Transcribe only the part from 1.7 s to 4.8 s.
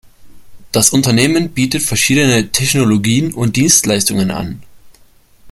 verschiedene Technologien und Dienstleistungen an.